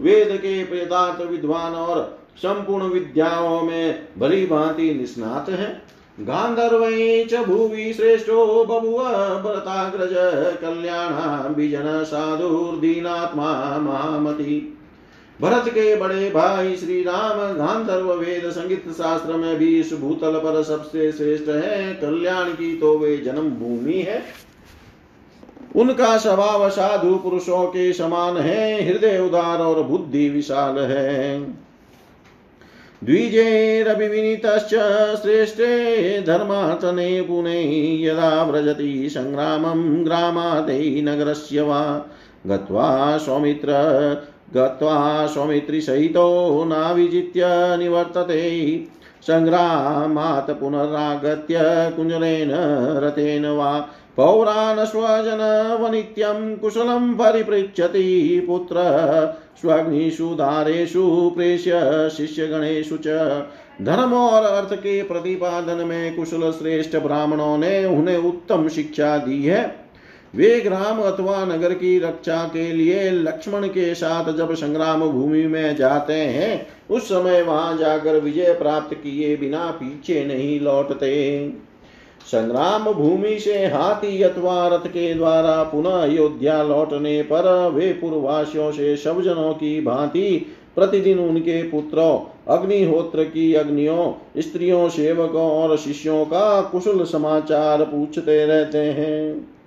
वेद 0.00 0.28
के 0.36 0.62
वेदांत 0.62 1.30
विद्वान 1.30 1.74
और 1.74 2.18
संपूर्ण 2.36 2.84
विद्याओं 2.84 3.62
में 3.62 4.08
भली 4.18 4.46
भांति 4.46 4.94
निष्णात 4.94 5.48
है। 5.48 5.82
गांधर्व 6.20 6.84
च 7.26 7.46
भुवि 7.46 7.92
श्रेष्ठो 7.92 8.64
बभुव 8.64 9.02
भरताग्रज 9.42 10.14
कल्याण 10.60 11.54
बीजन 11.54 12.04
साधुर्दीनात्मा 12.04 13.78
महामती 13.78 14.77
भरत 15.42 15.68
के 15.68 15.96
बड़े 15.96 16.30
भाई 16.30 16.76
श्री 16.76 17.02
राम 17.02 17.56
गांधर्व 17.56 18.12
वेद 18.12 18.50
संगीत 18.50 18.84
शास्त्र 18.88 19.32
में 19.32 19.56
भी 19.56 19.80
इस 19.80 19.92
भूतल 19.92 20.32
पर 20.32 20.62
सबसे 20.62 21.12
श्रेष्ठ 21.12 21.48
है। 21.48 21.94
कल्याण 21.94 22.44
की 22.44 22.76
तो 22.76 22.98
वे 22.98 23.16
जन्म 23.16 23.50
भूमि 23.50 23.94
है। 23.94 24.22
उनका 25.76 26.18
स्वभाव 26.18 26.70
साधु 26.70 27.16
पुरुषों 27.16 27.66
के 27.66 27.92
समान 27.92 28.36
है, 28.36 28.88
हृदय 28.88 29.18
उदार 29.18 29.58
और 29.58 29.82
बुद्धि 29.82 30.28
विशाल 30.28 30.78
है। 30.78 31.40
द्विजे 33.04 33.84
द्विजेरभिविनीतश्च 33.84 34.74
श्रेष्ठे 35.22 36.22
धर्मार्थने 36.22 37.22
पुने 37.22 37.62
यदा 38.02 38.44
व्रजति 38.44 39.08
सङ्ग्रामं 39.10 40.04
ग्रामादै 40.04 41.00
नगरस्य 41.04 41.60
वा 41.60 42.08
गत्वा 42.46 43.18
सौमित्र 43.18 43.68
गत्वा 44.54 45.26
सौमित्रिसहितो 45.26 46.64
नाविजित्य 46.64 47.42
निवर्तते। 47.78 48.40
सङ्ग्रामात् 49.22 50.60
पुनरागत्य 50.60 51.58
कुञ्जरेण 51.96 52.48
रथेन 53.00 53.46
वा 53.46 53.88
पौरान् 54.16 54.86
स्वजनवनित्यं 54.86 56.56
कुशलं 56.56 57.14
परिपृच्छति 57.14 58.44
पुत्र। 58.46 58.76
स्वग्निषु 59.60 60.28
दारेषु 60.28 61.32
प्रेष्य 61.34 61.72
शिष्यगणेषु 62.16 62.96
च। 62.96 63.06
धर्म 63.82 64.14
और 64.14 64.42
अर्थ 64.42 64.74
के 64.74 65.02
प्रतिपादन 65.02 65.86
में 65.86 66.16
कुशल 66.16 66.52
श्रेष्ठ 66.52 66.96
ब्राह्मणों 66.96 67.58
ने 67.58 67.84
उन्हें 67.84 68.16
उत्तम 68.16 68.68
शिक्षा 68.68 69.18
दी 69.18 69.44
है। 69.44 69.87
वे 70.34 70.60
ग्राम 70.60 71.00
अथवा 71.00 71.44
नगर 71.44 71.72
की 71.74 71.98
रक्षा 71.98 72.36
के 72.44 72.72
लिए 72.72 73.10
लक्ष्मण 73.10 73.66
के 73.66 73.94
साथ 73.94 74.32
जब 74.32 74.54
संग्राम 74.54 75.00
भूमि 75.00 75.46
में 75.46 75.76
जाते 75.76 76.12
हैं, 76.12 76.66
उस 76.90 77.08
समय 77.08 77.42
वहाँ 77.42 77.76
जाकर 77.76 78.20
विजय 78.20 78.52
प्राप्त 78.52 78.94
किए 78.94 79.36
बिना 79.36 79.70
पीछे 79.70 80.24
नहीं 80.24 80.60
लौटते। 80.60 81.48
संग्राम 82.26 82.92
भूमि 82.92 83.38
से 83.38 83.66
हाथी 83.66 84.22
अथवा 84.22 84.68
रथ 84.68 84.86
के 84.86 85.14
द्वारा 85.14 85.62
पुनः 85.62 85.90
अयोध्या 85.90 86.62
लौटने 86.62 87.22
पर 87.22 87.70
वे 87.74 87.92
पूर्ववासियों 87.92 88.72
से 88.72 88.96
सब 88.96 89.20
जनों 89.22 89.52
की 89.54 89.80
भांति 89.80 90.46
प्रतिदिन 90.76 91.18
उनके 91.18 91.62
पुत्रों, 91.62 92.18
अग्निहोत्र 92.56 93.24
की 93.24 93.54
अग्नियों, 93.54 94.12
स्त्रियों, 94.38 94.88
सेवकों 94.88 95.50
और 95.50 95.76
शिष्यों 95.76 96.24
का 96.24 96.60
कुशल 96.62 97.04
समाचार 97.04 97.82
पूछते 97.82 98.46
रहते 98.46 98.78
हैं। 98.78 99.57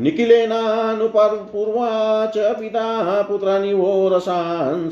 निखिलेनानुपूर्वा 0.00 1.88
च 2.26 2.36
पिता 2.36 3.22
पुत्राणि 3.22 3.74
वो 3.74 4.08
रसान् 4.08 4.90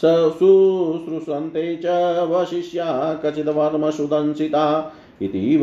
शुश्रूषन्ते 0.00 1.76
च 1.76 1.86
वशिष्या 2.30 3.20
कचिद्वर्मसुदंसिता 3.24 4.94
इतीव 5.22 5.62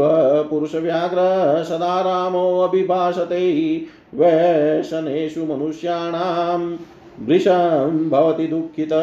पुरुषव्याघ्र 0.49 1.19
सदा 1.63 2.01
रामोऽभिभाषते 2.01 3.41
वैशनेषु 4.13 5.45
मनुष्याणां 5.45 6.59
वृषं 7.25 8.09
भवति 8.09 8.47
दुःखित। 8.47 8.93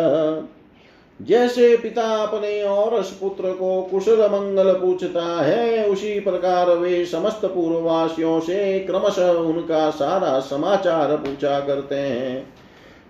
जैसे 1.23 1.77
पिता 1.77 2.03
अपने 2.03 2.63
और 2.63 3.03
पुत्र 3.03 3.53
को 3.53 3.83
कुशल 3.83 4.17
मंगल 4.17 4.73
पूछता 4.73 5.43
है, 5.43 5.89
उसी 5.89 6.21
प्रकार 6.21 6.71
वे 6.71 7.07
समस्त 7.07 7.41
पूर्ववासियों 7.45 8.41
से 8.41 8.81
क्रमशः 8.81 9.31
उनका 9.31 9.91
सारा 9.91 10.41
समाचार 10.41 11.17
पूछा 11.17 11.61
करते 11.61 11.95
हैं। 11.95 12.47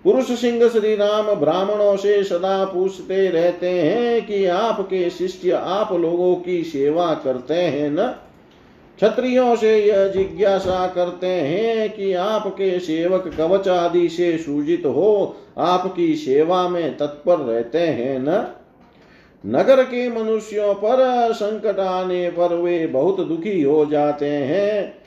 पुरुष 0.05 0.41
सिंह 0.41 0.69
श्री 0.69 0.97
राम 0.97 1.35
ब्राह्मणों 1.35 1.97
से 1.97 2.25
सदा 2.25 2.65
पूछते 2.65 3.31
रहते 3.31 3.71
हैं 3.71 4.27
कि 4.27 4.47
आपके 4.47 5.11
शिष्य 5.11 5.51
आप 5.51 5.93
लोगों 5.93 6.37
की 6.37 6.65
सेवा 6.65 7.15
करते 7.15 7.55
हैं 7.55 7.91
न? 7.91 8.15
क्षत्रियों 8.97 9.57
से 9.57 9.79
यह 9.79 10.09
जिज्ञासा 10.09 10.87
करते 10.87 11.27
हैं 11.27 11.91
कि 11.91 12.15
आपके 12.15 12.81
सेवक 12.81 13.35
कवच 13.39 13.69
आदि 13.69 14.09
से 14.09 14.39
सूजित 14.39 14.83
हो, 14.87 15.37
आपकी 15.59 16.17
सेवा 16.17 16.69
में 16.69 16.97
तत्पर 16.97 17.37
रहते 17.37 17.79
हैं 17.79 18.19
न? 18.19 18.55
नगर 19.47 19.85
के 19.85 20.09
मनुष्यों 20.09 20.75
पर 20.75 21.31
संकट 21.33 21.81
आने 21.81 22.31
पर 22.31 22.55
वे 22.55 22.87
बहुत 22.87 23.21
दुखी 23.21 23.63
हो 23.63 23.87
जाते 23.87 24.27
हैं। 24.27 24.99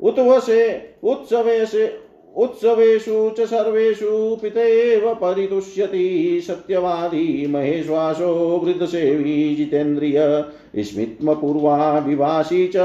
उत्व 0.00 0.40
से, 0.40 0.90
उत्सवे 1.04 1.66
से 1.66 2.09
उत्सवेषु 2.36 3.34
च 3.38 3.40
सर्वेषु 3.40 4.38
पितेव 4.42 5.14
परितुष्यति 5.14 6.42
सत्यवादी 6.46 7.46
महेश्वासो 7.46 8.60
वृद्धसेवी 8.64 9.54
जितेन्द्रिय। 9.54 10.44
स्मित्मपूर्वाभिभाषी 10.78 12.68
च 12.68 12.76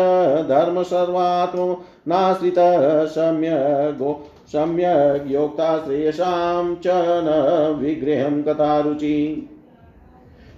धर्म 0.49 0.83
सर्वात्मनाश्रितः 0.83 3.05
सम्यगो 3.05 4.27
सम्यग् 4.47 5.31
योक्ता 5.31 5.77
श्रेयसां 5.77 6.75
च 6.75 6.83
न 6.87 7.77
विग्रहं 7.81 8.43
कथारुचि 8.43 9.49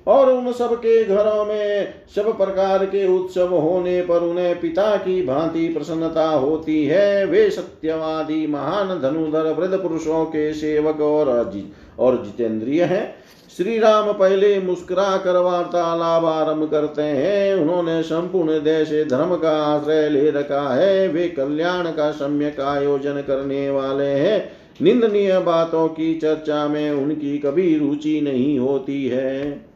और 0.08 0.32
उन 0.32 0.52
सब 0.52 0.76
के 0.76 1.04
घरों 1.04 1.46
में 1.46 1.94
सब 2.16 2.38
प्रकार 2.38 2.86
के 2.86 3.20
उत्सव 3.20 3.56
होने 3.56 4.02
पर 4.02 4.24
उन्हें 4.24 4.60
पिता 4.60 4.96
की 4.96 5.26
भांति 5.26 5.68
प्रसन्नता 5.68 6.30
होती 6.30 6.86
है। 6.86 7.26
वे 7.26 7.50
सत्यवादी, 7.50 8.48
महान 8.48 8.88
धनुधर 9.02 9.54
वृद्ध 9.54 9.78
पुरुषों 9.78 10.26
के 10.26 10.54
सेवक 10.54 11.02
और 11.02 11.54
और 12.00 12.24
जितेंद्रिय 12.26 12.84
हैं। 12.84 13.16
श्री 13.58 13.80
राम 13.80 14.12
पहले 14.12 14.60
मुस्कुरा 14.60 15.18
कर 15.18 15.38
वार्तालाप 15.38 16.26
आरंभ 16.26 16.72
करते 16.72 17.02
हैं। 17.02 17.56
उन्होंने 17.56 18.04
संपूर्ण 18.04 18.52
देश, 18.52 19.08
धर्म 19.10 19.36
का 19.36 19.52
आश्रय 19.52 20.10
ले 20.10 20.32
रखा 20.32 20.76
है। 20.76 21.08
वे 21.08 21.28
कल्याण 21.28 21.84
का 21.84 22.12
सम्यक 22.12 22.60
आयोजन 22.60 23.14
करने 23.14 23.70
वाले 23.70 24.06
हैं। 24.06 24.52
निंदनीय 24.82 25.40
बातों 25.40 25.88
की 25.88 26.16
चर्चा 26.16 26.68
में 26.68 26.92
उनकी 26.92 27.38
कभी 27.38 27.78
रुचि 27.78 28.22
नहीं 28.22 28.60
होती 28.60 29.08
है। 29.08 29.68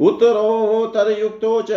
उत्तरोत्तरयुक्तो 0.00 1.62
च 1.62 1.70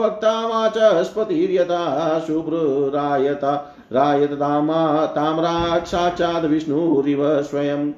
वक्ता 0.00 0.46
वाचस्पतिर्यथा 0.46 2.24
शुभ्ररायता 2.26 3.76
रायतदामा 3.92 5.06
ताम्राक् 5.06 5.86
साक्षात् 5.86 6.44
विष्णुरिव 6.44 7.42
स्वयं। 7.42 7.92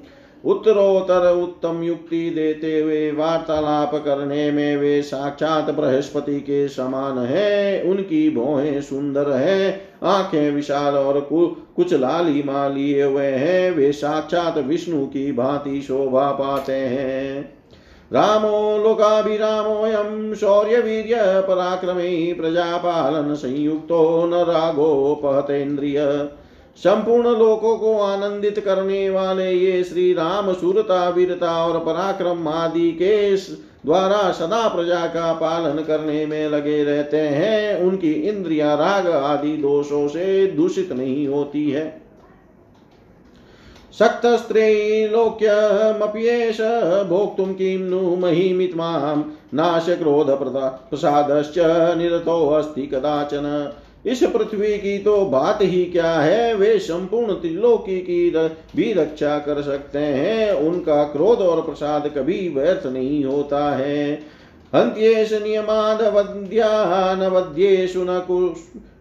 उत्तरोत्तर 0.45 1.33
उत्तम 1.33 1.83
युक्ति 1.83 2.31
देते 2.31 2.81
हुए 2.81 3.13
वार्तालाप 3.13 3.95
करने 3.95 4.51
में 4.51 4.77
वे 4.77 5.03
साक्षात 5.03 5.71
बृहस्पति 5.71 6.41
के 6.41 6.69
समान 6.69 7.19
है, 7.19 7.83
उनकी 7.83 8.31
भोहें 8.31 8.83
सुंदर 8.83 9.31
है, 9.31 9.81
आँखें 10.03 10.51
विशाल 10.51 10.95
और 10.95 11.21
कुछ 11.77 11.95
लाली 11.95 12.45
लिए 12.75 13.03
हुए 13.03 13.27
हैं, 13.27 13.71
वे 13.71 13.93
साक्षात 13.93 14.59
विष्णु 14.59 15.07
की 15.07 15.33
भांति 15.33 15.83
शोभा 15.83 16.31
पाते 16.31 16.73
हैं। 16.73 17.64
रामो 18.15 18.79
लोकाभिरामोऽयं 18.85 20.35
शौर्यवीर्य 20.35 21.15
पराक्रमे 21.17 22.33
प्रजापालन 22.33 23.35
संयुक्तो 23.35 24.27
न 24.27 24.35
रागोपहतेन्द्रिय 24.35 26.29
संपूर्ण 26.77 27.29
लोकों 27.29 27.77
को 27.77 27.99
आनंदित 27.99 28.59
करने 28.59 29.11
वाले 29.11 29.51
ये 29.51 29.85
श्री 29.85 30.13
राम 30.13 30.53
सूरता, 30.53 31.09
वीरता 31.09 31.67
और 31.67 31.79
पराक्रम 31.79 32.49
आदि 32.49 32.93
के 32.93 33.37
द्वारा 33.37 34.31
सदा 34.33 34.69
प्रजा 34.69 35.07
का 35.07 35.33
पालन 35.33 35.83
करने 35.83 36.27
में 36.27 36.49
लगे 36.49 36.85
रहते 36.85 37.17
हैं। 37.17 37.81
उनकी 37.81 38.13
इंद्रिया 38.13 38.75
राग 38.75 39.07
आदि 39.07 39.57
दोषों 39.57 40.09
से 40.09 40.47
दूषित 40.47 40.93
नहीं 40.93 41.29
होती 41.29 41.71
है। 41.71 42.04
सक्तस्त्रैलोक्यमप्येष 43.99 46.61
भोक्तुं 47.09 47.55
किं 47.55 47.79
नु 47.79 48.17
महिमित्मां 48.17 49.23
नाशक्रोधप्रसादश्च 49.55 51.55
निरतोऽस्ति 51.99 52.87
कदाचन। 52.87 53.73
इस 54.07 54.23
पृथ्वी 54.23 54.79
की 54.79 54.99
तो 54.99 55.25
बात 55.25 55.59
ही 55.63 55.85
क्या 55.85 56.11
है? 56.11 56.55
वे 56.55 56.79
संपूर्ण 56.79 57.33
त्रिलोकी 57.33 58.01
की 58.01 58.31
भी 58.77 58.93
रक्षा 58.93 59.39
कर 59.39 59.63
सकते 59.63 59.99
हैं। 59.99 60.53
उनका 60.53 61.05
क्रोध 61.05 61.39
और 61.39 61.63
प्रसाद 61.63 62.13
कभी 62.17 62.49
व्यर्थ 62.49 62.87
नहीं 62.87 63.25
होता 63.25 63.77
है। 63.77 64.23
हन्त्येष 64.75 65.33
नियमादवद्यानवद्येषु 65.33 68.05
न 68.05 68.19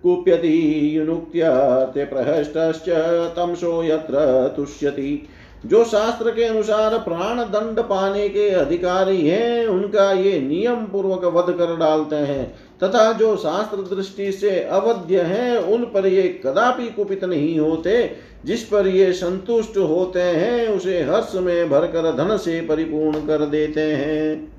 कुप्यति 0.04 0.98
युनुक्त्य 0.98 1.44
प्रहष्टश्च 2.06 2.90
तमसो 3.36 3.84
यत्र 3.84 4.54
तुष्यति। 4.56 5.28
जो 5.66 5.84
शास्त्र 5.84 6.32
के 6.32 6.44
अनुसार 6.44 6.98
प्राण 6.98 7.40
दंड 7.40 7.80
पाने 7.80 8.30
के 8.30 8.50
अधिकारी 8.50 9.28
हैं, 9.28 9.68
उनका 9.68 10.12
ये 10.12 10.40
नियम 10.40 10.76
पूर्वक 10.76 11.26
वध 11.26 11.54
कर 11.54 11.76
डालते 11.78 12.16
हैं, 12.16 12.56
तथा 12.84 13.12
जो 13.12 13.36
शास्त्र 13.36 13.96
दृष्टि 13.96 14.32
से 14.32 14.60
अवध्य 14.64 15.22
हैं, 15.22 15.58
उन 15.58 15.84
पर 15.84 16.08
ये 16.08 16.42
कदापि 16.46 16.90
कुपित 16.90 17.24
नहीं 17.24 17.60
होते। 17.60 18.12
जिस 18.46 18.64
पर 18.64 18.88
ये 18.88 19.14
संतुष्ट 19.14 19.78
होते 19.78 20.20
हैं, 20.20 20.68
उसे 20.68 21.02
हर्ष 21.02 21.36
में 21.36 21.70
भरकर 21.70 22.16
धन 22.16 22.38
से 22.38 22.62
परिपूर्ण 22.62 23.28
कर 23.28 23.46
देते 23.46 23.82
हैं। 23.82 24.53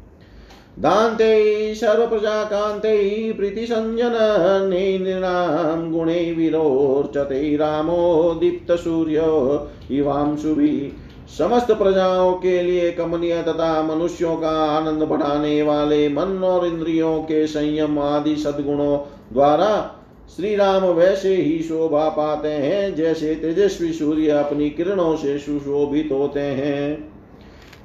दान्ते 0.79 1.75
सर्वप्रजाकान्ते 1.75 3.33
प्रीतिसञ्जननैर्णां 3.33 5.93
गुणे 5.93 6.33
विरोचते 6.33 7.57
रामो 7.57 8.35
दीप्तसूर्यो 8.35 9.69
इवांशुभिः 9.91 10.91
समस्त 11.39 11.73
प्रजाओं 11.73 12.33
के 12.33 12.63
लिए 12.63 12.91
कमनीय 12.91 13.43
तथा 13.43 13.83
मनुष्यों 13.83 14.37
का 14.37 14.49
आनंद 14.49 15.03
बढ़ाने 15.03 15.63
वाले 15.63 16.09
मन 16.09 16.45
और 16.45 16.67
इंद्रियों 16.67 17.23
के 17.23 17.47
संयम 17.47 17.99
आदि 17.99 18.37
सद्गुणों 18.37 18.99
द्वारा 19.33 20.01
श्री 20.37 20.57
राम 20.57 20.83
वैसे 20.83 21.37
ही 21.37 21.59
शोभा 21.59 22.09
पाते 22.09 22.49
हैं, 22.49 22.95
जैसे 22.95 23.35
तेजस्वी 23.35 23.93
सूर्य 23.93 24.29
अपनी 24.29 24.71
किरणों 24.71 25.17
से 25.17 25.39
सुशोभित 25.39 26.09
होते 26.13 26.41
हैं। 26.41 27.14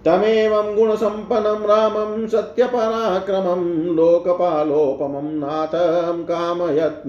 तमेवं 0.06 0.76
गुणसम्पन्नं 0.76 1.68
रामं 1.68 2.28
सत्यपराक्रमं 2.28 3.96
लोकपालोपमं 3.96 5.34
नाथं 5.34 6.24
कामयत् 6.24 7.08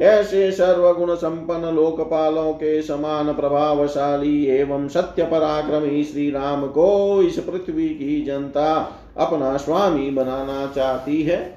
ऐसे 0.00 0.52
सर्वगुण 0.52 1.14
संपन्न 1.14 1.74
लोकपालों 1.74 2.52
के 2.52 2.82
समान 2.82 3.32
प्रभावशाली 3.32 4.46
एवं 4.46 4.88
सत्य 4.88 5.24
पराक्रमी 5.24 6.04
श्री 6.04 6.30
राम 6.30 6.66
को 6.66 7.22
इस 7.22 7.38
पृथ्वी 7.38 7.88
की 7.88 8.24
जनता 8.24 8.92
अपना 9.16 9.56
स्वामी 9.56 10.10
बनाना 10.10 10.72
चाहती 10.76 11.22
है। 11.22 11.56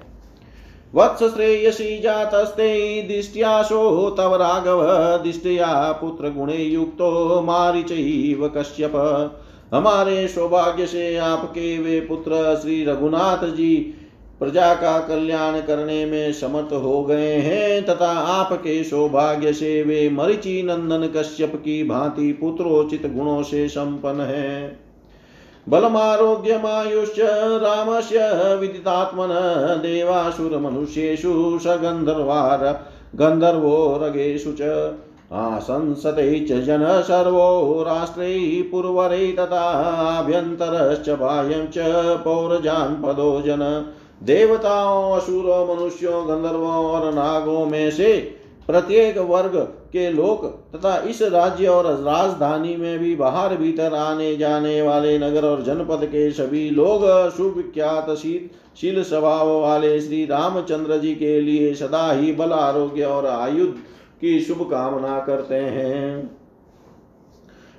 वत्स 0.95 1.23
श्रेयसी 1.23 1.99
जातस्ते 1.99 3.01
दिष्ट्याशो 3.01 4.09
तव 4.09 4.35
राघव, 4.35 4.83
दिष्ट्या 5.23 5.91
पुत्र 5.91 6.29
गुणे 6.29 6.57
युक्तो 6.57 7.41
मारिचैव 7.41 8.51
कश्यप। 8.57 8.91
हमारे 9.73 10.27
सौभाग्य 10.27 10.85
से 10.85 11.17
आपके 11.17 11.77
वे 11.79 11.99
पुत्र 11.99 12.59
श्री 12.61 12.83
रघुनाथ 12.85 13.45
जी 13.47 13.75
प्रजा 14.39 14.73
का 14.73 14.99
कल्याण 14.99 15.59
करने 15.61 16.05
में 16.05 16.33
समर्थ 16.33 16.73
हो 16.73 17.03
गए 17.03 17.31
हैं, 17.31 17.85
तथा 17.85 18.11
आपके 18.11 18.83
सौभाग्य 18.83 19.53
से 19.53 19.83
वे 19.83 20.09
मरिचि 20.09 20.63
नंदन 20.63 21.07
कश्यप 21.15 21.55
की 21.55 21.83
भांति 21.83 22.31
पुत्रोचित 22.33 23.05
गुणों 23.13 23.43
से 23.43 23.67
संपन्न 23.67 24.21
है। 24.21 24.79
बलमारोग्यमायुश्च 25.69 27.19
रामस्य 27.63 28.19
विदितात्मन 28.55 29.29
देवासुर 29.83 30.57
मनुष्येषु 30.57 31.59
स 31.61 31.67
गन्धर्वार 31.67 32.63
गन्धर्वो 33.15 33.99
रगेषु 34.03 34.51
च। 34.51 34.61
आसंसते 35.31 36.39
च 36.39 36.61
जन 36.63 36.85
सर्वो 37.01 37.83
राष्ट्रै 37.83 38.33
पुरवरै 38.71 39.27
तथाभ्यन्तरश्च 39.31 41.09
बाह्यं 41.09 41.67
च 41.67 41.77
पौरजान्पदो 42.23 43.41
जन। 43.41 43.63
देवताओं, 44.23 45.17
असुरों, 45.17 45.75
मनुष्यों 45.75 46.27
गंधर्वों 46.29 46.75
और 46.85 47.13
नागों 47.13 47.65
में 47.65 47.91
से 47.91 48.11
प्रत्येक 48.67 49.17
वर्ग 49.17 49.55
के 49.91 50.09
लोक 50.11 50.45
तथा 50.75 50.97
इस 51.09 51.21
राज्य 51.21 51.67
और 51.67 51.85
राजधानी 52.03 52.75
में 52.75 52.99
भी 52.99 53.15
बाहर 53.15 53.55
भीतर 53.57 53.93
आने 53.93 54.35
जाने 54.35 54.81
वाले 54.81 55.17
नगर 55.19 55.45
और 55.45 55.61
जनपद 55.63 56.05
के 56.05 56.31
सभी 56.31 56.69
लोग 56.69 57.01
सुविख्यात 57.31 58.09
शील 58.77 59.01
स्वभाव 59.03 59.49
वाले 59.61 59.99
श्री 60.01 60.23
रामचंद्र 60.25 60.97
जी 60.97 61.13
के 61.15 61.39
लिए 61.41 61.73
सदा 61.73 62.11
ही 62.11 62.31
बल, 62.31 62.51
आरोग्य 62.51 63.03
और 63.03 63.25
आयुध 63.25 63.75
की 64.21 64.39
शुभ 64.39 64.71
कामना 64.71 65.19
करते 65.19 65.55
हैं। 65.55 66.37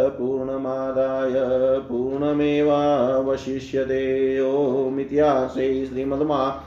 पूर्णमादाय, 0.09 1.31
पूर्णमेवावशिष्यते। 1.79 4.41
ओमित्यासे 4.41 5.85
श्रीमद्मा 5.85 6.63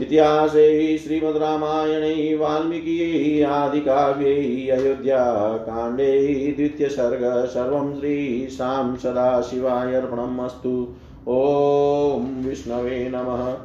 इतिहासे 0.00 0.98
श्रीमद्रामायणे, 0.98 2.34
वाल्मीकियै 2.34 3.44
द्वितीय 3.44 4.70
अयोध्याकाण्डे, 4.70 6.26
द्वितीयसर्ग, 6.56 7.46
सर्वं 7.46 7.98
श्रीशां 7.98 8.96
सदाशिवाय 8.96 9.94
अर्पणम् 9.94 10.40
अस्तु। 10.40 10.88
ॐ 11.28 12.20
विष्णवे 12.44 13.12
नमः। 13.14 13.56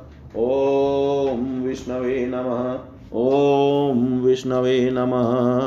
ॐ 0.42 1.64
विष्णवे 1.64 2.32
नमः। 2.34 2.80
ॐ 3.14 4.26
विष्णवे 4.26 4.90
नमः। 4.94 5.66